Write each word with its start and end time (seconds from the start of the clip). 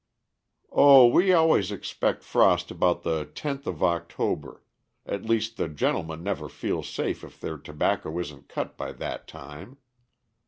"O 0.71 1.05
we 1.05 1.31
always 1.31 1.71
expect 1.71 2.23
frost 2.23 2.71
about 2.71 3.03
the 3.03 3.23
tenth 3.23 3.67
of 3.67 3.83
October; 3.83 4.63
at 5.05 5.25
least 5.25 5.57
the 5.57 5.69
gentlemen 5.69 6.23
never 6.23 6.49
feel 6.49 6.81
safe 6.81 7.23
if 7.23 7.39
their 7.39 7.59
tobacco 7.59 8.17
isn't 8.17 8.49
cut 8.49 8.75
by 8.79 8.93
that 8.93 9.27
time. 9.27 9.77